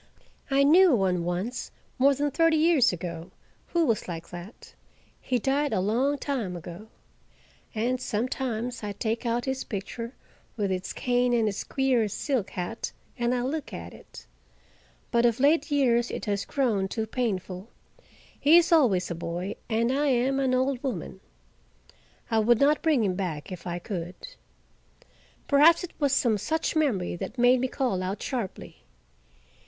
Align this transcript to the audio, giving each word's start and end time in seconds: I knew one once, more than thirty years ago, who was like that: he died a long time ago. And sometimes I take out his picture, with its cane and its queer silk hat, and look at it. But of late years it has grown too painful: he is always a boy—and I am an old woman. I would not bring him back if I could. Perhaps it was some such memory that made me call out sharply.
I 0.49 0.63
knew 0.63 0.95
one 0.95 1.23
once, 1.23 1.69
more 1.99 2.15
than 2.15 2.31
thirty 2.31 2.57
years 2.57 2.91
ago, 2.91 3.29
who 3.67 3.85
was 3.85 4.07
like 4.07 4.29
that: 4.29 4.73
he 5.21 5.37
died 5.37 5.73
a 5.73 5.79
long 5.79 6.17
time 6.17 6.55
ago. 6.55 6.87
And 7.75 8.01
sometimes 8.01 8.81
I 8.81 8.93
take 8.93 9.27
out 9.27 9.45
his 9.45 9.63
picture, 9.63 10.15
with 10.57 10.71
its 10.71 10.91
cane 10.91 11.33
and 11.35 11.47
its 11.47 11.63
queer 11.63 12.07
silk 12.07 12.49
hat, 12.49 12.91
and 13.19 13.31
look 13.51 13.73
at 13.73 13.93
it. 13.93 14.25
But 15.11 15.23
of 15.23 15.39
late 15.39 15.69
years 15.69 16.09
it 16.09 16.25
has 16.25 16.45
grown 16.45 16.87
too 16.87 17.05
painful: 17.05 17.69
he 18.39 18.57
is 18.57 18.71
always 18.71 19.11
a 19.11 19.13
boy—and 19.13 19.91
I 19.91 20.07
am 20.07 20.39
an 20.39 20.55
old 20.55 20.81
woman. 20.81 21.19
I 22.31 22.39
would 22.39 22.59
not 22.59 22.81
bring 22.81 23.03
him 23.03 23.13
back 23.13 23.51
if 23.51 23.67
I 23.67 23.77
could. 23.77 24.15
Perhaps 25.47 25.83
it 25.83 25.91
was 25.99 26.11
some 26.11 26.39
such 26.39 26.75
memory 26.75 27.15
that 27.17 27.37
made 27.37 27.59
me 27.59 27.67
call 27.67 28.01
out 28.01 28.19
sharply. 28.23 28.81